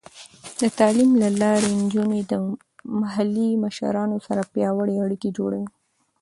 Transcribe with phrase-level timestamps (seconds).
[0.59, 2.33] د تعلیم له لارې، نجونې د
[3.01, 5.69] محلي مشرانو سره پیاوړې اړیکې جوړوي.